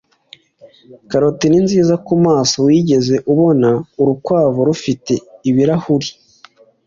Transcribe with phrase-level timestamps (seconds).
[1.09, 2.57] karoti ni nziza kumaso.
[2.67, 3.69] wigeze ubona
[4.01, 5.13] urukwavu rufite
[5.49, 6.07] ibirahuri?
[6.07, 6.63] (westofeden